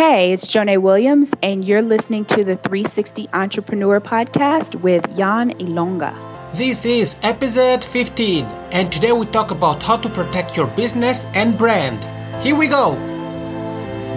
[0.00, 6.16] Hey, it's Jonee Williams, and you're listening to the 360 Entrepreneur Podcast with Yann Ilunga.
[6.54, 11.58] This is episode 15, and today we talk about how to protect your business and
[11.58, 12.02] brand.
[12.42, 13.09] Here we go!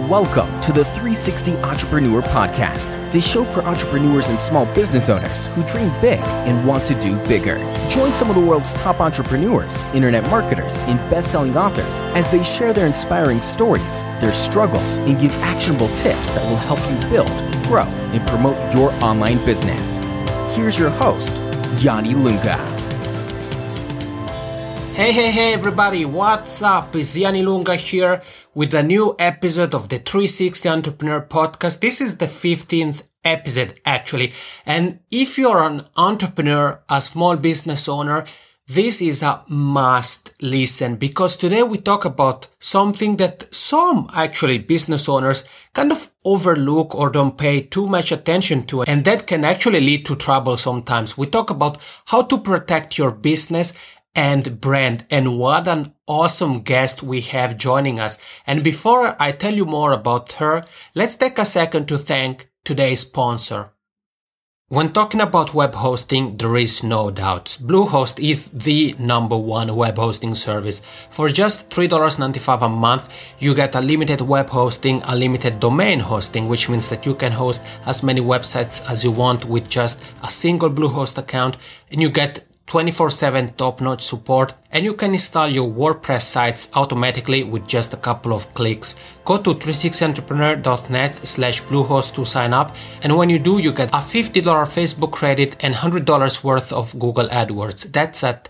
[0.08, 5.66] Welcome to the 360 Entrepreneur Podcast, the show for entrepreneurs and small business owners who
[5.66, 7.56] dream big and want to do bigger.
[7.88, 12.42] Join some of the world's top entrepreneurs, internet marketers, and best selling authors as they
[12.42, 17.64] share their inspiring stories, their struggles, and give actionable tips that will help you build,
[17.64, 19.96] grow, and promote your online business.
[20.54, 21.34] Here's your host,
[21.82, 22.58] Yann Ilunga.
[24.94, 26.94] Hey, hey, hey, everybody, what's up?
[26.94, 28.20] It's Yann Ilunga here
[28.54, 31.80] with a new episode of the 360 Entrepreneur Podcast.
[31.80, 34.32] This is the 15th episode, actually.
[34.64, 38.24] And if you're an entrepreneur, a small business owner,
[38.66, 45.06] this is a must listen because today we talk about something that some actually business
[45.06, 48.82] owners kind of overlook or don't pay too much attention to.
[48.84, 51.18] And that can actually lead to trouble sometimes.
[51.18, 53.74] We talk about how to protect your business
[54.14, 55.06] and brand.
[55.10, 58.18] And what an awesome guest we have joining us.
[58.46, 63.00] And before I tell you more about her, let's take a second to thank today's
[63.00, 63.70] sponsor.
[64.68, 67.58] When talking about web hosting, there is no doubt.
[67.60, 70.80] Bluehost is the number one web hosting service.
[71.10, 76.88] For just $3.95 a month, you get unlimited web hosting, unlimited domain hosting, which means
[76.88, 81.18] that you can host as many websites as you want with just a single Bluehost
[81.18, 81.58] account,
[81.92, 87.66] and you get 24-7 top-notch support and you can install your WordPress sites automatically with
[87.66, 88.96] just a couple of clicks.
[89.24, 93.98] Go to 360entrepreneur.net slash bluehost to sign up and when you do you get a
[93.98, 97.92] $50 Facebook credit and $100 worth of Google AdWords.
[97.92, 98.48] That's at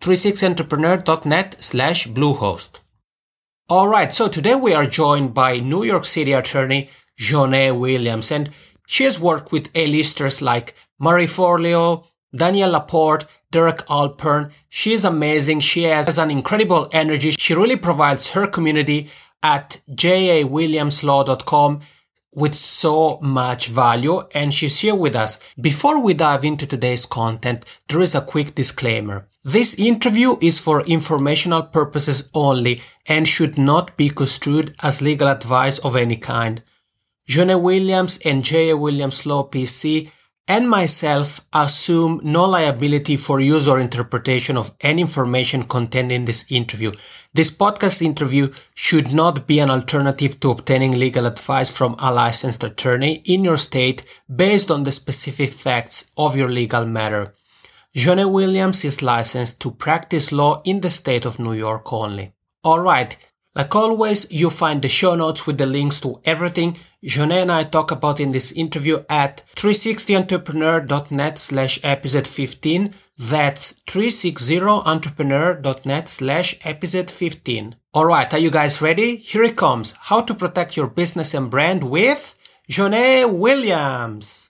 [0.00, 2.80] 360entrepreneur.net slash bluehost.
[3.70, 8.50] Alright, so today we are joined by New York City attorney Jonee Williams and
[8.86, 12.04] she has worked with A-listers like Marie Forleo,
[12.36, 14.50] Danielle LaPorte, Derek Halpern.
[14.68, 15.60] She is amazing.
[15.60, 17.30] She has an incredible energy.
[17.30, 19.08] She really provides her community
[19.44, 21.80] at jawilliamslaw.com
[22.34, 25.38] with so much value and she's here with us.
[25.60, 29.28] Before we dive into today's content, there is a quick disclaimer.
[29.44, 35.78] This interview is for informational purposes only and should not be construed as legal advice
[35.78, 36.60] of any kind.
[37.28, 38.76] Jonee Williams and J.A.
[38.76, 40.10] Williams Law PC
[40.46, 46.50] and myself assume no liability for use or interpretation of any information contained in this
[46.50, 46.92] interview.
[47.32, 52.62] This podcast interview should not be an alternative to obtaining legal advice from a licensed
[52.62, 54.04] attorney in your state
[54.34, 57.34] based on the specific facts of your legal matter.
[57.96, 62.32] Jonee Williams is licensed to practice law in the state of New York only.
[62.64, 63.16] Alright,
[63.54, 67.64] like always, you'll find the show notes with the links to everything Jonee and I
[67.64, 72.92] talk about in this interview at 360entrepreneur.net slash episode 15.
[73.18, 77.76] That's 360entrepreneur.net slash episode 15.
[77.94, 79.16] Alright, are you guys ready?
[79.16, 79.92] Here it comes.
[80.00, 82.34] How to protect your business and brand with
[82.70, 84.48] Jonee Williams.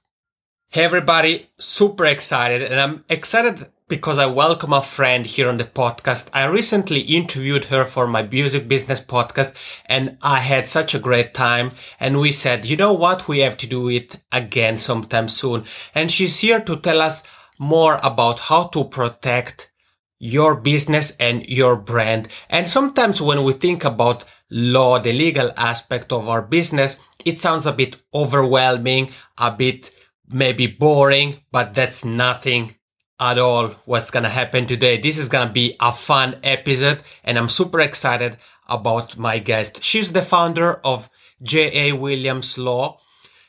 [0.68, 5.62] Hey everybody, super excited and I'm excited because I welcome a friend here on the
[5.62, 6.28] podcast.
[6.34, 9.54] I recently interviewed her for my music business podcast
[9.86, 11.70] and I had such a great time.
[12.00, 13.28] And we said, you know what?
[13.28, 15.62] We have to do it again sometime soon.
[15.94, 17.22] And she's here to tell us
[17.60, 19.70] more about how to protect
[20.18, 22.26] your business and your brand.
[22.50, 27.64] And sometimes when we think about law, the legal aspect of our business, it sounds
[27.64, 29.92] a bit overwhelming, a bit
[30.32, 32.74] maybe boring, but that's nothing
[33.20, 34.98] at all what's gonna happen today.
[35.00, 38.36] This is gonna be a fun episode and I'm super excited
[38.68, 39.82] about my guest.
[39.82, 41.10] She's the founder of
[41.42, 41.92] J.A.
[41.92, 42.98] Williams Law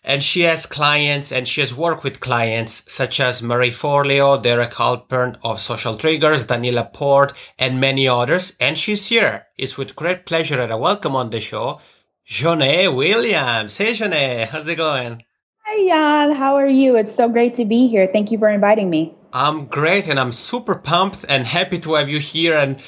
[0.06, 4.74] and she has clients and she has worked with clients such as Marie Forleo, Derek
[4.74, 8.56] Halpern of Social Triggers, Danielle LaPorte, and many others.
[8.59, 9.47] And she's here.
[9.58, 11.80] It's with great pleasure that I welcome on the show
[12.28, 13.78] Jonee Williams.
[13.78, 15.23] Hey Jonee, how's it going?
[15.66, 16.96] Hi Jan, how are you?
[16.96, 18.08] It's so great to be here.
[18.08, 19.16] Thank you for inviting me.
[19.35, 22.55] I'm great and I'm super pumped and happy to have you here.
[22.55, 22.79] And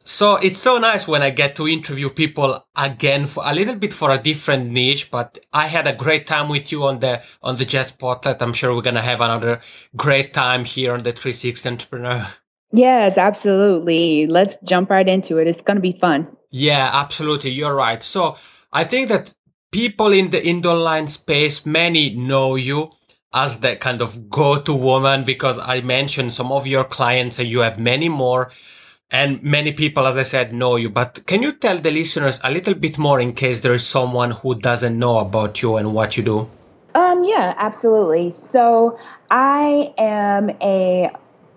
[0.00, 3.94] so it's so nice when I get to interview people again for a little bit
[3.94, 7.56] for a different niche, but I had a great time with you on the, on
[7.56, 8.42] the Jet Spotlight.
[8.42, 9.62] I'm sure we're going to have another
[9.96, 12.26] great time here on the 360 Entrepreneur.
[12.70, 14.26] Yes, absolutely.
[14.26, 15.46] Let's jump right into it.
[15.46, 16.26] It's going to be fun.
[16.50, 17.50] Yeah, absolutely.
[17.50, 18.02] You're right.
[18.02, 18.36] So
[18.74, 19.32] I think that
[19.72, 22.90] people in the in the online space, many know you
[23.34, 27.60] as the kind of go-to woman because I mentioned some of your clients and you
[27.60, 28.50] have many more.
[29.10, 30.90] and many people, as I said, know you.
[30.90, 34.32] But can you tell the listeners a little bit more in case there is someone
[34.32, 36.50] who doesn't know about you and what you do?
[36.94, 38.32] Um, yeah, absolutely.
[38.32, 38.98] So
[39.30, 41.10] I am a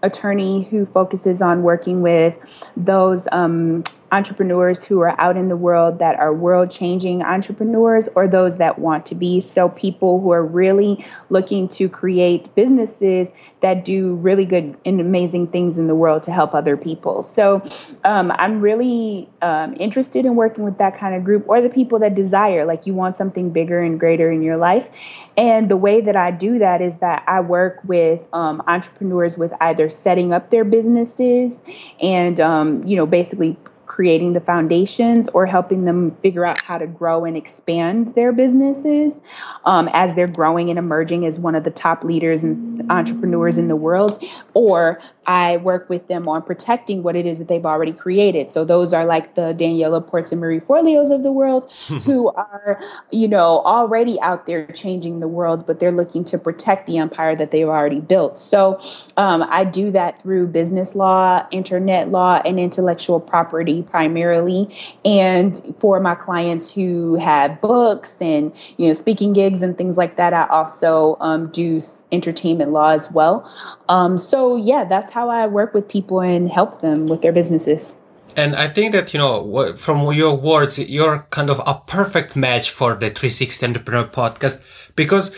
[0.03, 2.35] attorney who focuses on working with
[2.75, 8.27] those um, entrepreneurs who are out in the world that are world changing entrepreneurs or
[8.27, 9.39] those that want to be.
[9.41, 13.31] So, people who are really looking to create businesses
[13.61, 17.23] that do really good and amazing things in the world to help other people.
[17.23, 17.67] So,
[18.03, 21.99] um, I'm really um, interested in working with that kind of group or the people
[21.99, 24.89] that desire, like you want something bigger and greater in your life.
[25.35, 29.53] And the way that I do that is that I work with um, entrepreneurs with
[29.61, 31.61] either setting up their businesses
[32.01, 36.85] and, um, you know, basically creating the foundations or helping them figure out how to
[36.85, 39.21] grow and expand their businesses
[39.65, 43.67] um, as they're growing and emerging as one of the top leaders and entrepreneurs in
[43.67, 44.21] the world.
[44.53, 48.49] Or I work with them on protecting what it is that they've already created.
[48.49, 51.69] So those are like the Danielle LaPortes and Marie Forleos of the world
[52.05, 52.79] who are,
[53.11, 57.35] you know, already out there changing the world, but they're looking to protect the empire
[57.35, 58.39] that they've already built.
[58.39, 58.79] So
[59.17, 64.73] um, I do that through business law, internet law, and intellectual property primarily.
[65.03, 70.15] And for my clients who have books and you know speaking gigs and things like
[70.15, 71.81] that, I also um, do
[72.11, 73.49] entertainment law as well.
[73.89, 77.95] Um, so yeah, that's how I work with people and help them with their businesses.
[78.35, 82.69] And I think that, you know, from your words, you're kind of a perfect match
[82.69, 84.63] for the 360 Entrepreneur podcast
[84.95, 85.35] because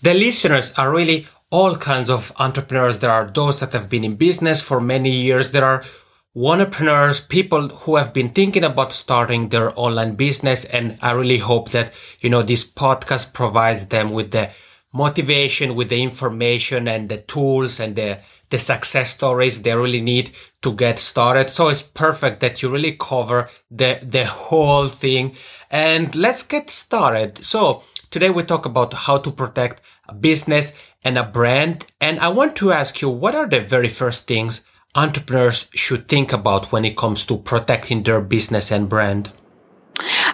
[0.00, 3.00] the listeners are really all kinds of entrepreneurs.
[3.00, 5.50] There are those that have been in business for many years.
[5.50, 5.84] There are
[6.36, 10.64] entrepreneurs, people who have been thinking about starting their online business.
[10.64, 14.50] And I really hope that, you know, this podcast provides them with the
[14.92, 20.30] motivation, with the information and the tools and the, the success stories they really need
[20.62, 21.50] to get started.
[21.50, 25.34] So it's perfect that you really cover the, the whole thing.
[25.70, 27.44] And let's get started.
[27.44, 30.74] So today we talk about how to protect a business
[31.04, 31.86] and a brand.
[32.00, 36.32] And I want to ask you, what are the very first things entrepreneurs should think
[36.32, 39.32] about when it comes to protecting their business and brand?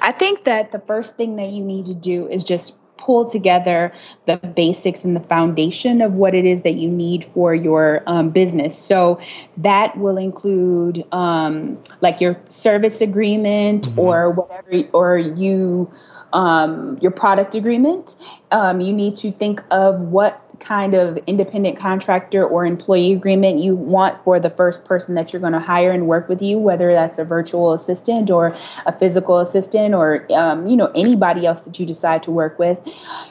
[0.00, 3.92] I think that the first thing that you need to do is just pull together
[4.26, 8.30] the basics and the foundation of what it is that you need for your um,
[8.30, 8.78] business.
[8.78, 9.18] So
[9.56, 13.98] that will include um, like your service agreement mm-hmm.
[13.98, 15.90] or whatever, or you
[16.32, 18.16] um, your product agreement.
[18.50, 23.74] Um, you need to think of what kind of independent contractor or employee agreement you
[23.74, 26.92] want for the first person that you're going to hire and work with you, whether
[26.92, 28.56] that's a virtual assistant or
[28.86, 32.78] a physical assistant or um, you know anybody else that you decide to work with.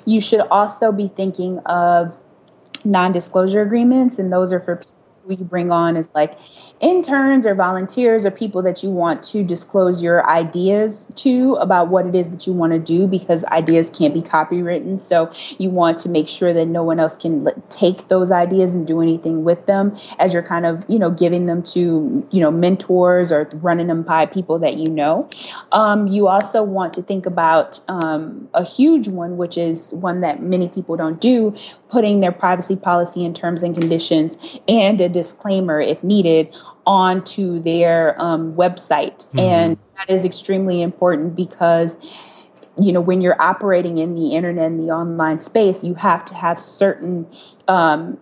[0.06, 2.16] You should also be thinking of
[2.86, 6.38] non-disclosure agreements, and those are for people you bring on is like
[6.82, 12.06] interns or volunteers or people that you want to disclose your ideas to about what
[12.06, 15.00] it is that you want to do because ideas can't be copywritten.
[15.00, 18.86] So you want to make sure that no one else can take those ideas and
[18.86, 22.52] do anything with them as you're kind of, you know, giving them to, you know,
[22.52, 25.30] mentors or running them by people that you know.
[25.72, 30.44] Um, you also want to think about um, a huge one, which is one that
[30.44, 31.56] many people don't do,
[31.90, 34.38] putting their privacy policy and terms and conditions
[34.68, 36.54] and disclaimer if needed
[36.86, 39.26] onto their um, website.
[39.28, 39.40] Mm-hmm.
[39.40, 41.98] And that is extremely important because
[42.78, 46.34] you know when you're operating in the internet and the online space you have to
[46.34, 47.28] have certain
[47.68, 48.18] um,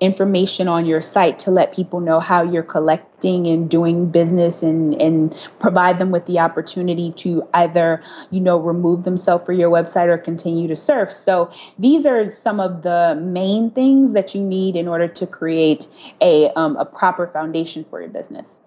[0.00, 4.94] information on your site to let people know how you're collecting and doing business and,
[5.00, 10.08] and provide them with the opportunity to either, you know, remove themselves from your website
[10.08, 11.12] or continue to surf.
[11.12, 15.88] So these are some of the main things that you need in order to create
[16.20, 18.58] a, um, a proper foundation for your business.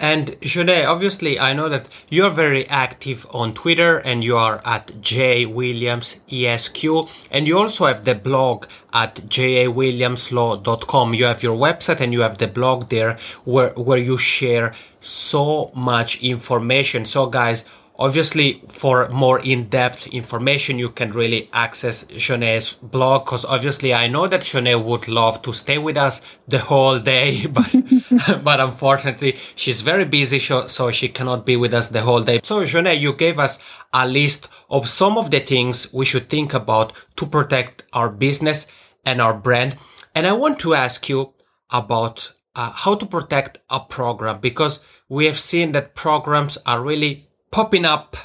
[0.00, 5.00] And Jeunet, obviously, I know that you're very active on Twitter and you are at
[5.00, 11.14] J Williams ESQ, and you also have the blog at jawilliamslaw.com.
[11.14, 15.72] You have your website and you have the blog there where where you share so
[15.74, 17.04] much information.
[17.04, 17.64] So, guys,
[18.00, 24.28] Obviously, for more in-depth information, you can really access Jeunet's blog because obviously I know
[24.28, 27.74] that Jeunet would love to stay with us the whole day, but
[28.44, 32.38] but unfortunately she's very busy, so she cannot be with us the whole day.
[32.44, 33.58] So Jeunet, you gave us
[33.92, 38.68] a list of some of the things we should think about to protect our business
[39.04, 39.74] and our brand,
[40.14, 41.34] and I want to ask you
[41.72, 47.28] about uh, how to protect a program because we have seen that programs are really
[47.50, 48.16] popping up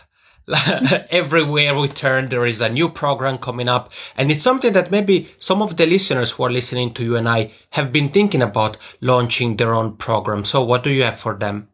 [1.10, 2.26] everywhere we turn.
[2.26, 5.86] There is a new program coming up and it's something that maybe some of the
[5.86, 9.96] listeners who are listening to you and i have been thinking about launching their own
[9.96, 10.44] program.
[10.44, 11.70] So what do you have for them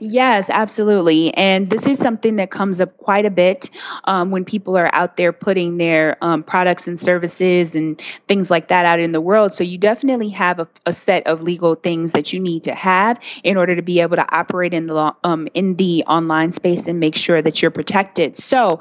[0.00, 1.34] Yes, absolutely.
[1.34, 3.70] And this is something that comes up quite a bit
[4.04, 8.68] um, when people are out there putting their um, products and services and things like
[8.68, 9.52] that out in the world.
[9.52, 13.18] So you definitely have a, a, set of legal things that you need to have
[13.42, 17.00] in order to be able to operate in the um, in the online space and
[17.00, 18.36] make sure that you're protected.
[18.36, 18.80] So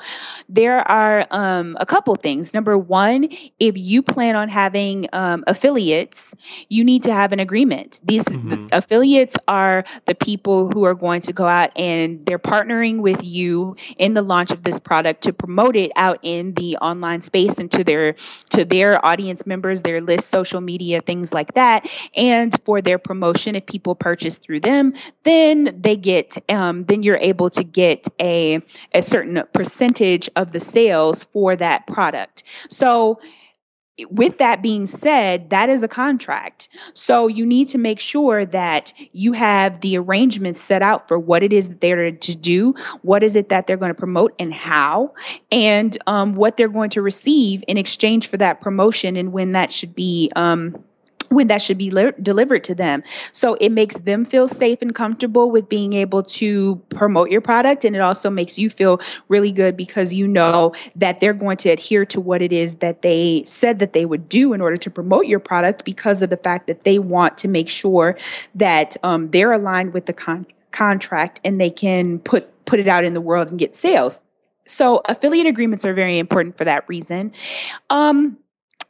[0.49, 2.53] there are um, a couple things.
[2.53, 3.29] Number one,
[3.59, 6.35] if you plan on having um, affiliates,
[6.69, 8.01] you need to have an agreement.
[8.03, 8.67] These mm-hmm.
[8.71, 13.75] affiliates are the people who are going to go out and they're partnering with you
[13.97, 17.71] in the launch of this product to promote it out in the online space and
[17.71, 18.15] to their
[18.49, 21.87] to their audience members, their list, social media, things like that.
[22.15, 24.93] And for their promotion, if people purchase through them,
[25.23, 28.61] then they get um, then you're able to get a
[28.93, 32.43] a certain percentage of the sales for that product.
[32.69, 33.19] So
[34.09, 36.67] with that being said, that is a contract.
[36.93, 41.43] So you need to make sure that you have the arrangements set out for what
[41.43, 44.53] it is that they're to do, what is it that they're going to promote, and
[44.53, 45.13] how,
[45.51, 49.71] and um, what they're going to receive in exchange for that promotion, and when that
[49.71, 50.31] should be.
[50.35, 50.83] Um,
[51.31, 53.03] when that should be li- delivered to them.
[53.31, 57.85] So it makes them feel safe and comfortable with being able to promote your product.
[57.85, 61.69] And it also makes you feel really good because you know that they're going to
[61.69, 64.91] adhere to what it is that they said that they would do in order to
[64.91, 68.17] promote your product because of the fact that they want to make sure
[68.53, 73.03] that um, they're aligned with the con- contract and they can put put it out
[73.03, 74.21] in the world and get sales.
[74.65, 77.33] So affiliate agreements are very important for that reason.
[77.89, 78.37] Um,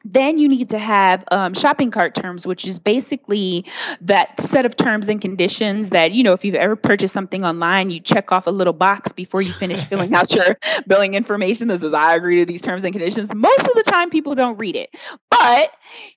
[0.04, 3.66] then you need to have um, shopping cart terms, which is basically
[4.02, 7.90] that set of terms and conditions that, you know, if you've ever purchased something online,
[7.90, 11.80] you check off a little box before you finish filling out your billing information that
[11.80, 13.34] says, I agree to these terms and conditions.
[13.36, 14.90] Most of the time, people don't read it.
[15.30, 15.72] But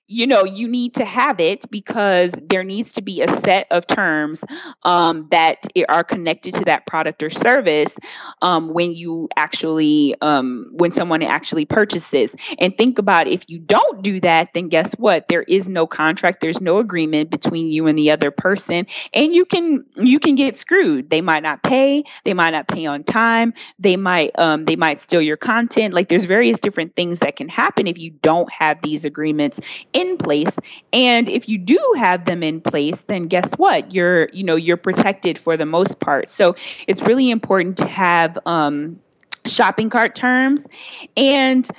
[0.07, 3.87] you know you need to have it because there needs to be a set of
[3.87, 4.43] terms
[4.83, 7.95] um, that are connected to that product or service
[8.41, 13.74] um, when you actually um, when someone actually purchases and think about if you don't
[14.01, 15.27] do that then guess what?
[15.27, 16.39] There is no contract.
[16.41, 18.85] There's no agreement between you and the other person.
[19.13, 21.09] And you can you can get screwed.
[21.09, 22.03] They might not pay.
[22.23, 23.53] They might not pay on time.
[23.79, 25.93] They might um, they might steal your content.
[25.93, 29.59] Like there's various different things that can happen if you don't have these agreements
[29.93, 30.57] in place.
[30.93, 33.93] And if you do have them in place then guess what?
[33.93, 36.29] You're you know you're protected for the most part.
[36.29, 36.55] So
[36.87, 38.99] it's really important to have um,
[39.45, 40.67] shopping cart terms.
[41.17, 41.69] And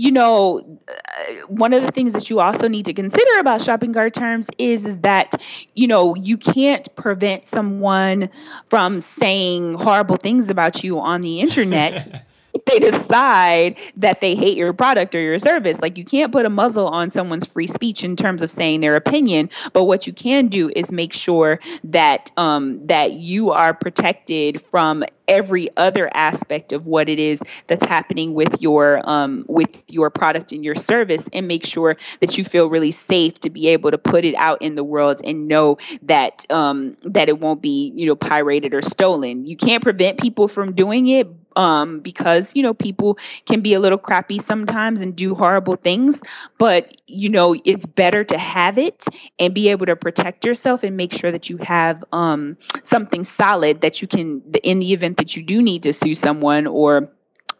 [0.00, 3.92] you know uh, one of the things that you also need to consider about shopping
[3.92, 5.34] cart terms is, is that
[5.74, 8.30] you know you can't prevent someone
[8.70, 12.24] from saying horrible things about you on the internet
[12.70, 15.80] they decide that they hate your product or your service.
[15.80, 18.96] Like you can't put a muzzle on someone's free speech in terms of saying their
[18.96, 24.62] opinion, but what you can do is make sure that um, that you are protected
[24.62, 30.10] from every other aspect of what it is that's happening with your um, with your
[30.10, 33.90] product and your service and make sure that you feel really safe to be able
[33.92, 37.92] to put it out in the world and know that um, that it won't be
[37.94, 41.28] you know pirated or stolen you can't prevent people from doing it
[41.60, 46.22] um, because you know people can be a little crappy sometimes and do horrible things
[46.56, 49.04] but you know it's better to have it
[49.38, 53.82] and be able to protect yourself and make sure that you have um, something solid
[53.82, 57.10] that you can in the event that you do need to sue someone or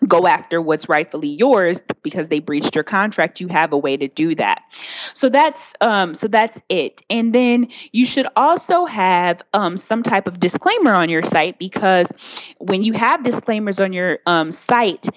[0.08, 4.08] go after what's rightfully yours because they breached your contract you have a way to
[4.08, 4.62] do that.
[5.14, 7.02] So that's um so that's it.
[7.10, 12.10] And then you should also have um some type of disclaimer on your site because
[12.58, 15.08] when you have disclaimers on your um site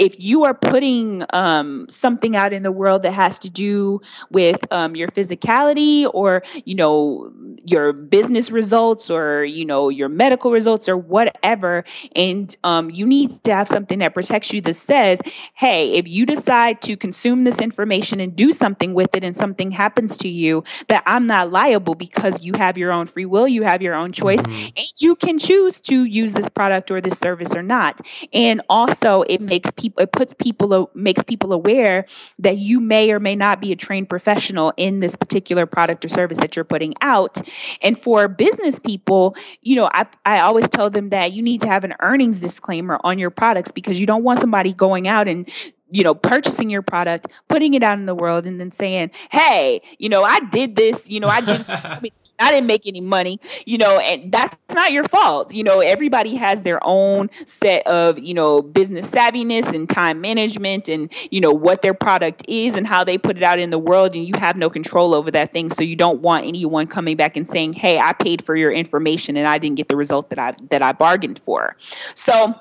[0.00, 4.58] if you are putting um, something out in the world that has to do with
[4.72, 7.30] um, your physicality or you know
[7.66, 11.84] your business results or you know your medical results or whatever
[12.16, 15.20] and um, you need to have something that protects you that says
[15.54, 19.70] hey if you decide to consume this information and do something with it and something
[19.70, 23.62] happens to you that i'm not liable because you have your own free will you
[23.62, 24.68] have your own choice mm-hmm.
[24.76, 28.00] and you can choose to use this product or this service or not
[28.32, 32.06] and also it makes people people it puts people makes people aware
[32.38, 36.08] that you may or may not be a trained professional in this particular product or
[36.08, 37.40] service that you're putting out
[37.82, 41.68] and for business people you know i, I always tell them that you need to
[41.68, 45.48] have an earnings disclaimer on your products because you don't want somebody going out and
[45.92, 49.80] you know, purchasing your product, putting it out in the world, and then saying, "Hey,
[49.98, 51.10] you know, I did this.
[51.10, 54.56] You know, I did." I mean, I didn't make any money, you know, and that's
[54.74, 55.52] not your fault.
[55.52, 60.88] You know, everybody has their own set of, you know, business savviness and time management
[60.88, 63.78] and, you know, what their product is and how they put it out in the
[63.78, 64.16] world.
[64.16, 65.70] And you have no control over that thing.
[65.70, 69.36] So you don't want anyone coming back and saying, Hey, I paid for your information
[69.36, 71.76] and I didn't get the result that I that I bargained for.
[72.14, 72.54] So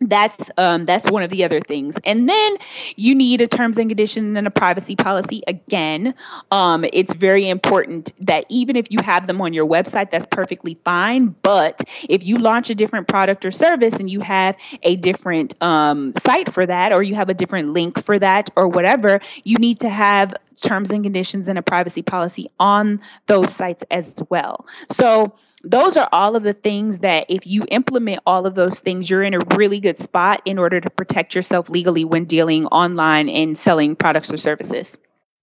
[0.00, 1.96] that's um, that's one of the other things.
[2.04, 2.56] And then
[2.96, 6.14] you need a terms and conditions and a privacy policy again.
[6.50, 10.78] Um, it's very important that even if you have them on your website that's perfectly
[10.84, 11.34] fine.
[11.42, 16.12] But if you launch a different product or service and you have a different um,
[16.14, 19.80] site for that or you have a different link for that or whatever you need
[19.80, 24.66] to have terms and conditions and a privacy policy on those sites as well.
[24.90, 29.10] So those are all of the things that if you implement all of those things,
[29.10, 33.28] you're in a really good spot in order to protect yourself legally when dealing online
[33.28, 34.98] and selling products or services.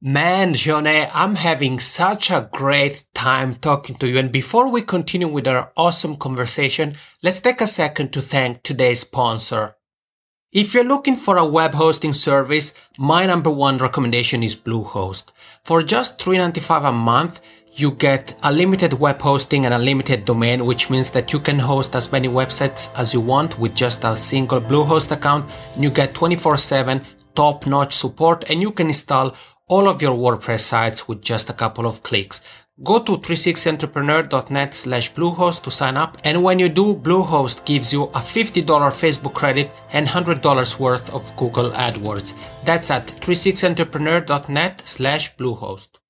[0.05, 4.20] Man, Jonee, I'm having such a great time talking to you.
[4.20, 9.00] And before we continue with our awesome conversation, let's take a second to thank today's
[9.00, 9.77] sponsor.
[10.51, 15.32] If you're looking for a web hosting service, my number one recommendation is Bluehost.
[15.63, 17.39] For just $3.95 a month,
[17.75, 22.12] you get unlimited web hosting and unlimited domain, which means that you can host as
[22.12, 25.50] many websites as you want with just a single Bluehost account.
[25.77, 27.03] You get 24-7
[27.34, 29.36] top-notch support and you can install
[29.68, 32.42] all of your WordPress sites with just a couple of clicks.
[32.84, 36.18] Go to 360entrepreneur.net slash Bluehost to sign up.
[36.24, 41.36] And when you do, Bluehost gives you a $50 Facebook credit and $100 worth of
[41.38, 42.34] Google AdWords.
[42.65, 46.02] That's at 360entrepreneur.net slash Bluehost.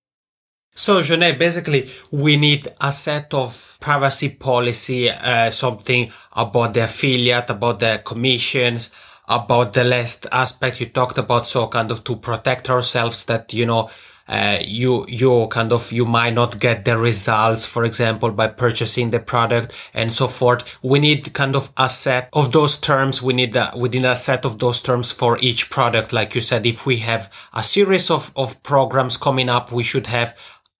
[0.76, 7.50] So, Jonee, basically, we need a set of privacy policy, uh, something about the affiliate,
[7.52, 8.92] about the commissions,
[9.28, 11.46] about the last aspect you talked about.
[11.46, 13.90] So, kind of to protect ourselves that, you know,
[14.28, 19.12] uh, you you kind of you might not get the results for example by purchasing
[19.12, 23.34] the product and so forth we need kind of a set of those terms we
[23.34, 26.86] need a, within a set of those terms for each product like you said if
[26.86, 30.34] we have a series of of programs coming up we should have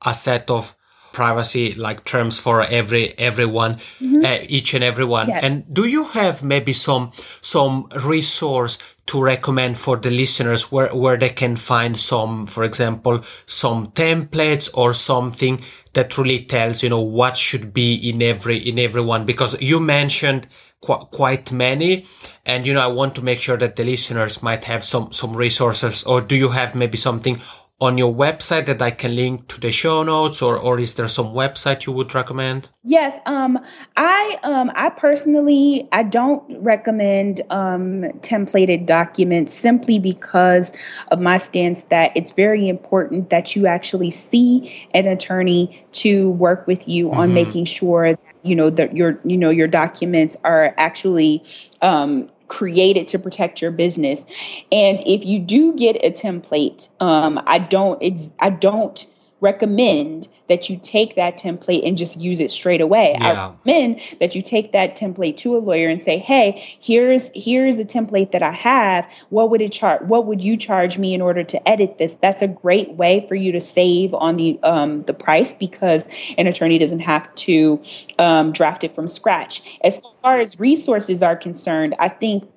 [0.06, 0.76] a set of
[1.14, 4.26] privacy like terms for every everyone mm-hmm.
[4.26, 5.44] uh, each and everyone yes.
[5.44, 11.16] and do you have maybe some some resource to recommend for the listeners where where
[11.16, 15.62] they can find some for example some templates or something
[15.94, 20.48] that really tells you know what should be in every in everyone because you mentioned
[20.82, 22.08] qu- quite many
[22.46, 25.38] and you know i want to make sure that the listeners might have some some
[25.38, 27.40] resources or do you have maybe something
[27.82, 31.08] on your website that I can link to the show notes or or is there
[31.08, 32.70] some website you would recommend?
[32.84, 33.60] Yes, um
[33.98, 40.72] I um I personally I don't recommend um templated documents simply because
[41.12, 46.66] of my stance that it's very important that you actually see an attorney to work
[46.68, 47.20] with you mm-hmm.
[47.20, 51.44] on making sure that you know that your you know your documents are actually
[51.82, 54.26] um created to protect your business.
[54.72, 59.06] And if you do get a template, um, I don't ex- I don't
[59.44, 63.16] recommend that you take that template and just use it straight away.
[63.20, 63.28] Yeah.
[63.28, 67.78] I recommend that you take that template to a lawyer and say, "Hey, here's here's
[67.78, 69.08] a template that I have.
[69.30, 70.02] What would it charge?
[70.08, 73.36] What would you charge me in order to edit this?" That's a great way for
[73.36, 77.82] you to save on the um, the price because an attorney doesn't have to
[78.18, 79.62] um, draft it from scratch.
[79.84, 82.50] As far as resources are concerned, I think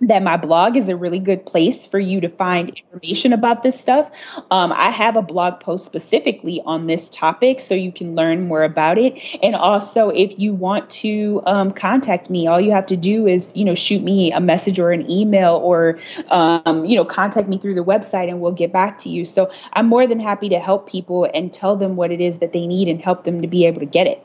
[0.00, 3.78] that my blog is a really good place for you to find information about this
[3.78, 4.10] stuff.
[4.50, 8.62] Um, I have a blog post specifically on this topic so you can learn more
[8.62, 9.18] about it.
[9.42, 13.54] And also, if you want to um, contact me, all you have to do is,
[13.56, 15.98] you know, shoot me a message or an email or,
[16.30, 19.24] um, you know, contact me through the website and we'll get back to you.
[19.24, 22.52] So I'm more than happy to help people and tell them what it is that
[22.52, 24.24] they need and help them to be able to get it.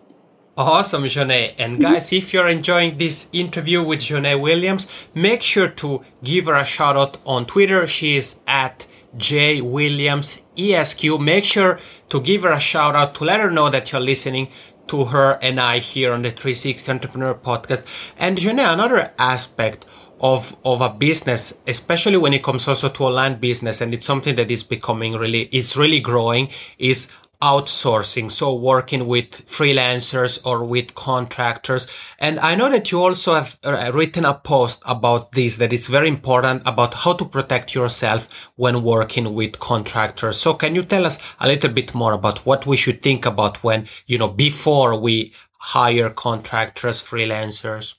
[0.56, 1.56] Awesome, Jonee.
[1.58, 6.54] And guys, if you're enjoying this interview with Jonee Williams, make sure to give her
[6.54, 7.88] a shout out on Twitter.
[7.88, 8.86] She is at
[9.18, 11.20] J Williams ESQ.
[11.20, 14.48] Make sure to give her a shout out to let her know that you're listening
[14.88, 17.84] to her and I here on the 360 Entrepreneur podcast.
[18.20, 19.88] And Jonee, another aspect
[20.22, 24.36] of of a business, especially when it comes also to online business, and it's something
[24.36, 27.12] that is becoming really is really growing, is
[27.44, 31.88] outsourcing, so working with freelancers or with contractors.
[32.18, 35.90] And I know that you also have uh, written a post about this, that it's
[35.90, 40.38] very important about how to protect yourself when working with contractors.
[40.40, 43.62] So can you tell us a little bit more about what we should think about
[43.62, 47.96] when, you know, before we hire contractors, freelancers?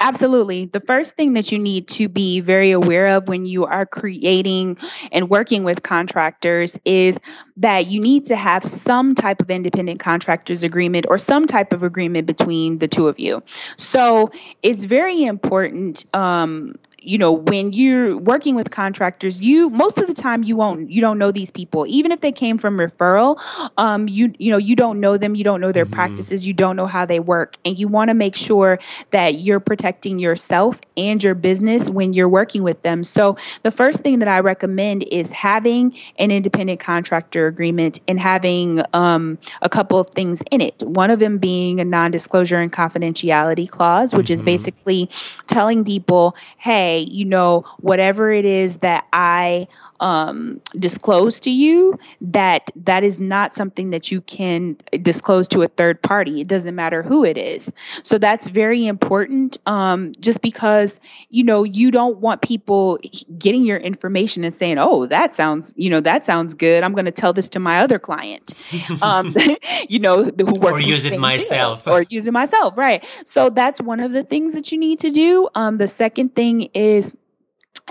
[0.00, 0.66] Absolutely.
[0.66, 4.78] The first thing that you need to be very aware of when you are creating
[5.10, 7.18] and working with contractors is
[7.56, 11.82] that you need to have some type of independent contractors agreement or some type of
[11.82, 13.42] agreement between the two of you.
[13.76, 14.30] So
[14.62, 20.14] it's very important um, you know when you're working with contractors you most of the
[20.14, 23.38] time you won't you don't know these people even if they came from referral
[23.76, 25.94] um, you you know you don't know them you don't know their mm-hmm.
[25.94, 28.78] practices you don't know how they work and you want to make sure
[29.10, 34.00] that you're protecting yourself and your business when you're working with them so the first
[34.00, 40.00] thing that i recommend is having an independent contractor agreement and having um, a couple
[40.00, 44.34] of things in it one of them being a non-disclosure and confidentiality clause which mm-hmm.
[44.34, 45.08] is basically
[45.46, 49.66] telling people hey hey, you know, whatever it is that I
[50.00, 55.68] um, disclose to you, that that is not something that you can disclose to a
[55.68, 56.40] third party.
[56.40, 57.72] It doesn't matter who it is.
[58.02, 59.58] So that's very important.
[59.66, 62.98] Um, just because you know you don't want people
[63.38, 66.82] getting your information and saying, "Oh, that sounds, you know, that sounds good.
[66.84, 68.54] I'm going to tell this to my other client."
[69.02, 69.34] Um,
[69.88, 73.04] you know, who works or use it myself, or use it myself, right?
[73.24, 75.48] So that's one of the things that you need to do.
[75.54, 77.14] Um, the second thing is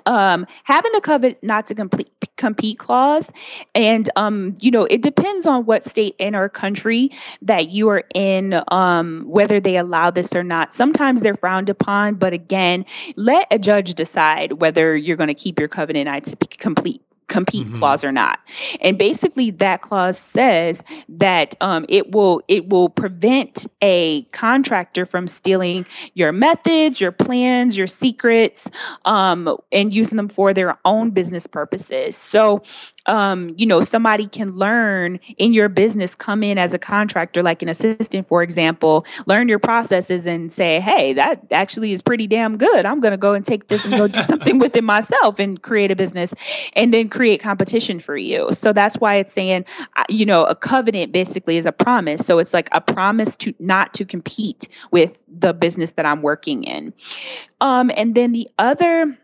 [0.05, 3.31] um, having a covenant not to complete, compete clause.
[3.75, 7.09] And um, you know it depends on what state in our country
[7.41, 10.73] that you are in um, whether they allow this or not.
[10.73, 15.59] Sometimes they're frowned upon but again let a judge decide whether you're going to keep
[15.59, 17.77] your covenant not to complete compete mm-hmm.
[17.77, 18.39] clause or not
[18.81, 25.27] and basically that clause says that um, it will it will prevent a contractor from
[25.27, 28.69] stealing your methods your plans your secrets
[29.05, 32.63] um, and using them for their own business purposes so
[33.07, 37.61] um, you know, somebody can learn in your business, come in as a contractor, like
[37.61, 42.57] an assistant, for example, learn your processes and say, hey, that actually is pretty damn
[42.57, 42.85] good.
[42.85, 45.61] I'm going to go and take this and go do something with it myself and
[45.61, 46.33] create a business
[46.73, 48.47] and then create competition for you.
[48.51, 49.65] So that's why it's saying,
[50.07, 52.23] you know, a covenant basically is a promise.
[52.23, 56.63] So it's like a promise to not to compete with the business that I'm working
[56.63, 56.93] in.
[57.59, 59.17] Um, and then the other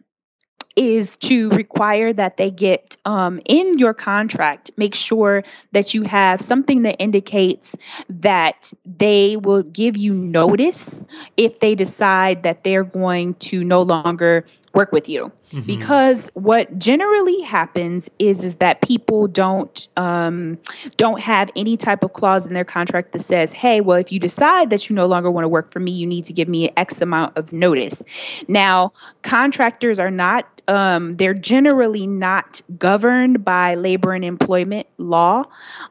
[0.76, 6.42] is to require that they get um, in your contract, make sure that you have
[6.42, 7.76] something that indicates
[8.10, 14.44] that they will give you notice if they decide that they're going to no longer
[14.74, 15.32] work with you.
[15.52, 15.68] Mm-hmm.
[15.68, 20.58] Because what generally happens is is that people don't um,
[20.98, 24.20] don't have any type of clause in their contract that says, "Hey, well, if you
[24.20, 26.72] decide that you no longer want to work for me, you need to give me
[26.76, 28.02] X amount of notice."
[28.48, 35.44] Now, contractors are not um, they're generally not governed by labor and employment law.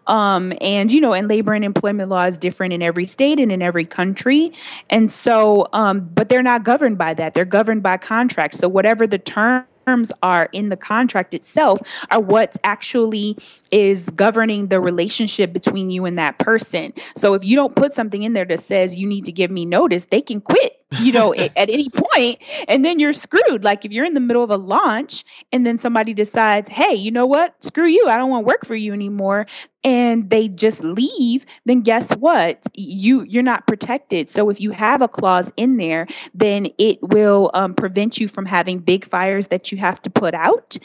[0.06, 3.52] Um, and, you know, and labor and employment law is different in every state and
[3.52, 4.52] in every country.
[4.88, 7.34] And so, um, but they're not governed by that.
[7.34, 8.58] They're governed by contracts.
[8.58, 11.80] So, whatever the term terms are in the contract itself
[12.10, 13.36] are what actually
[13.70, 16.92] is governing the relationship between you and that person.
[17.16, 19.66] So if you don't put something in there that says you need to give me
[19.66, 23.64] notice, they can quit you know, at, any point, and then you're screwed.
[23.64, 27.10] Like if you're in the middle of a launch and then somebody decides, hey, you
[27.10, 27.54] know what?
[27.62, 28.06] Screw you.
[28.08, 29.46] I don't want to work for you anymore
[29.84, 35.02] and they just leave then guess what you you're not protected so if you have
[35.02, 39.72] a clause in there then it will um, prevent you from having big fires that
[39.72, 40.76] you have to put out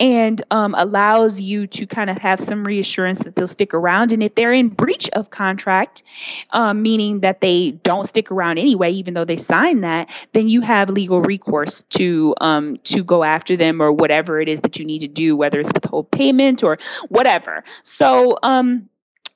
[0.00, 4.22] and um, allows you to kind of have some reassurance that they'll stick around and
[4.22, 6.02] if they're in breach of contract
[6.50, 10.60] um, meaning that they don't stick around anyway even though they sign that then you
[10.60, 14.84] have legal recourse to um, to go after them or whatever it is that you
[14.84, 17.64] need to do whether it's withhold payment or whatever.
[17.82, 18.88] So um,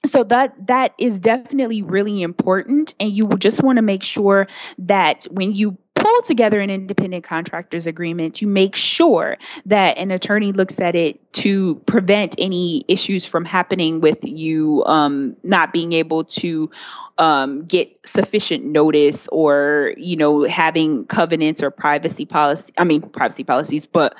[0.05, 4.47] so that that is definitely really important and you just want to make sure
[4.79, 9.37] that when you pull together an independent contractors agreement you make sure
[9.67, 15.37] that an attorney looks at it to prevent any issues from happening with you um,
[15.43, 16.71] not being able to
[17.19, 23.45] um, get sufficient notice or you know having covenants or privacy policy i mean privacy
[23.45, 24.15] policies but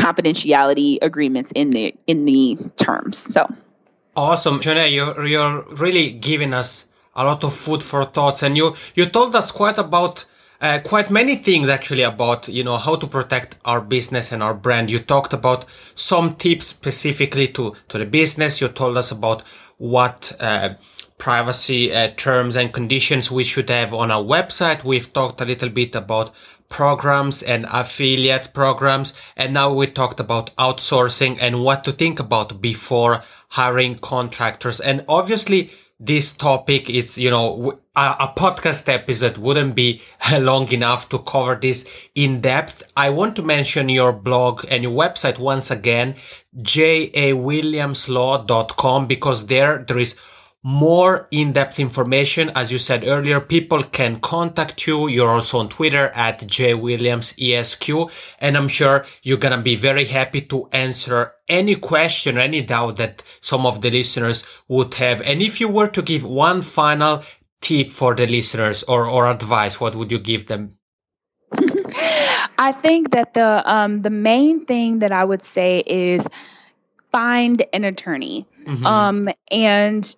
[0.00, 3.18] confidentiality agreements in the in the terms.
[3.18, 3.46] So.
[4.16, 8.74] Awesome, Janae, you're, you're really giving us a lot of food for thoughts, and you
[8.94, 10.24] you told us quite about
[10.60, 14.54] uh, quite many things actually about you know how to protect our business and our
[14.54, 14.90] brand.
[14.90, 18.60] You talked about some tips specifically to to the business.
[18.60, 19.42] You told us about
[19.78, 20.32] what.
[20.40, 20.74] Uh,
[21.20, 24.82] privacy uh, terms and conditions we should have on our website.
[24.82, 26.30] We've talked a little bit about
[26.70, 29.12] programs and affiliate programs.
[29.36, 34.80] And now we talked about outsourcing and what to think about before hiring contractors.
[34.80, 36.88] And obviously this topic.
[36.88, 40.00] It's, you know, a, a, podcast episode wouldn't be
[40.32, 42.82] long enough to cover this in depth.
[42.96, 46.14] I want to mention your blog and your website once again,
[46.56, 50.18] jawilliamslaw.com, because there, there is
[50.62, 52.50] more in-depth information.
[52.54, 55.08] As you said earlier, people can contact you.
[55.08, 58.10] You're also on Twitter at jwilliamsesq.
[58.40, 62.60] And I'm sure you're going to be very happy to answer any question or any
[62.60, 65.22] doubt that some of the listeners would have.
[65.22, 67.22] And if you were to give one final
[67.60, 70.76] tip for the listeners or, or advice, what would you give them?
[72.58, 76.26] I think that the um, the main thing that I would say is
[77.10, 78.46] find an attorney.
[78.66, 78.86] Mm-hmm.
[78.86, 80.14] Um, and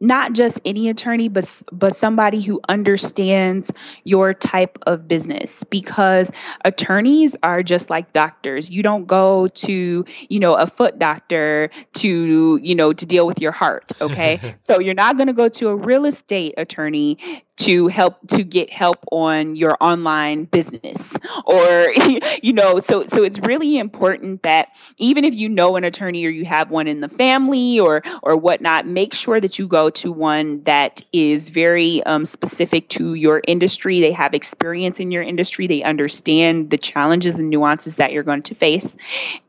[0.00, 3.70] not just any attorney but but somebody who understands
[4.04, 6.30] your type of business because
[6.64, 8.70] attorneys are just like doctors.
[8.70, 13.40] You don't go to you know a foot doctor to you know to deal with
[13.40, 14.40] your heart okay?
[14.64, 17.18] So you're not going to go to a real estate attorney
[17.60, 21.16] to help to get help on your online business.
[21.44, 21.92] Or
[22.42, 24.68] you know so so it's really important that
[24.98, 28.36] even if you know an attorney or you have one in the family or or
[28.36, 33.42] whatnot make sure that you go to one that is very um, specific to your
[33.46, 34.00] industry.
[34.00, 35.66] They have experience in your industry.
[35.66, 38.96] They understand the challenges and nuances that you're going to face.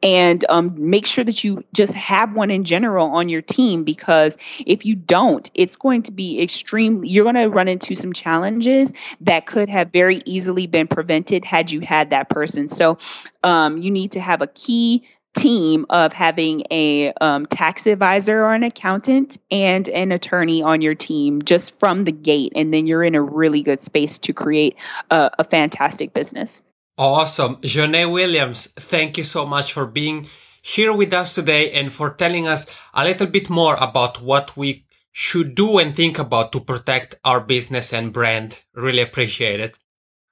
[0.04, 4.38] And um, make sure that you just have one in general on your team because
[4.65, 8.91] if you don't it's going to be extremely you're going to run into some challenges
[9.21, 12.67] that could have very easily been prevented had you had that person.
[12.67, 12.97] So
[13.43, 18.53] um, you need to have a key team of having a um, tax advisor or
[18.53, 22.51] an accountant and an attorney on your team just from the gate.
[22.55, 24.75] And then you're in a really good space to create
[25.09, 26.61] a, a fantastic business.
[26.97, 27.55] Awesome.
[27.57, 30.27] Janae Williams, thank you so much for being
[30.61, 34.85] here with us today and for telling us a little bit more about what we
[35.12, 38.63] should do and think about to protect our business and brand.
[38.74, 39.78] Really appreciate it.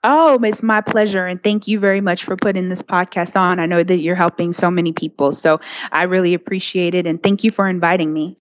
[0.04, 1.26] Oh, it's my pleasure.
[1.26, 3.60] And thank you very much for putting this podcast on.
[3.60, 5.34] I know that you're helping so many people.
[5.34, 5.60] So
[5.92, 7.06] I really appreciate it.
[7.06, 8.38] And thank you for inviting me.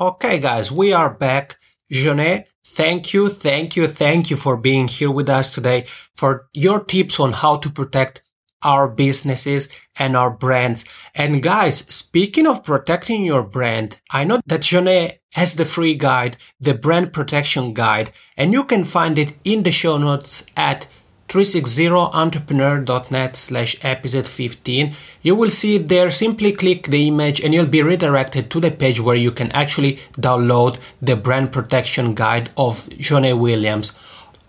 [0.00, 1.56] Okay, guys, we are back.
[1.90, 6.84] Jeanette, thank you, thank you, thank you for being here with us today, for your
[6.84, 8.22] tips on how to protect
[8.62, 9.68] our businesses
[9.98, 10.84] and our brands.
[11.14, 16.36] And guys, speaking of protecting your brand, I know that Jeunet has the free guide,
[16.60, 20.86] the brand protection guide, and you can find it in the show notes at
[21.28, 24.94] 360entrepreneur.net slash episode 15.
[25.20, 26.10] You will see it there.
[26.10, 29.98] Simply click the image and you'll be redirected to the page where you can actually
[30.14, 33.98] download the brand protection guide of Jeunet Williams.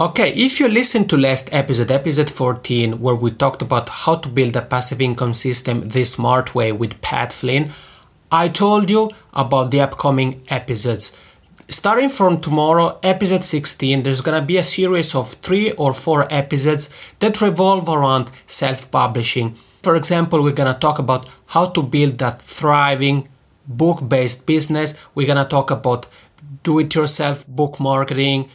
[0.02, 4.30] Okay, if you listened to last episode, episode 14, where we talked about how to
[4.30, 7.72] build a passive income system the smart way with Pat Flynn,
[8.32, 11.18] I told you about the upcoming episodes.
[11.68, 16.90] Starting from tomorrow, episode 16, there's gonna be a series of three or four episodes
[17.20, 19.56] that revolve around self publishing.
[19.84, 23.28] For example, we're gonna talk about how to build that thriving
[23.68, 24.98] book based business.
[25.14, 26.08] We're gonna talk about
[26.64, 28.50] do it yourself book marketing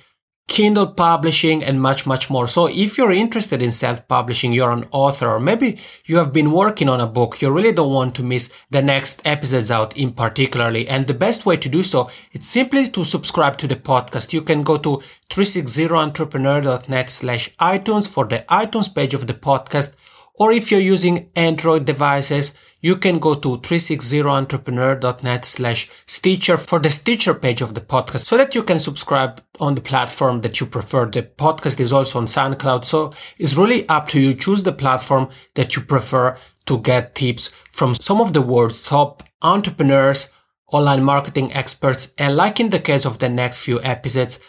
[0.47, 2.47] Kindle publishing and much, much more.
[2.47, 6.89] So if you're interested in self-publishing, you're an author, or maybe you have been working
[6.89, 10.87] on a book, you really don't want to miss the next episodes out in particularly.
[10.87, 14.35] And the best way to do so, it's simply to subscribe to the podcast.
[14.35, 19.95] You can go to 360entrepreneur.net slash iTunes for the iTunes page of the podcast.
[20.35, 26.91] Or if you're using Android devices, you can go to 360entrepreneur.net slash Stitcher for the
[26.91, 30.67] Stitcher page of the podcast so that you can subscribe on the platform that you
[30.67, 31.07] prefer.
[31.07, 32.85] The podcast is also on SoundCloud.
[32.85, 34.35] So it's really up to you.
[34.35, 39.23] Choose the platform that you prefer to get tips from some of the world's top
[39.41, 40.31] entrepreneurs,
[40.71, 44.41] online marketing experts, and like in the case of the next few episodes,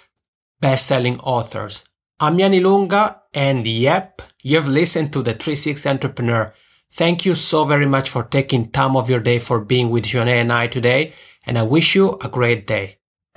[0.59, 1.85] best-selling authors.
[2.19, 6.53] I'm Yann Ilunga, and yep, you've listened to the 360 Entrepreneur.
[6.95, 10.39] Thank you so very much for taking time of your day for being with Jeunet
[10.39, 11.11] and I today,
[11.45, 12.95] and I wish you a great day.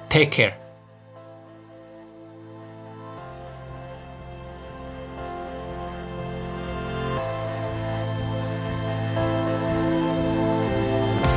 [0.09, 0.57] Take care.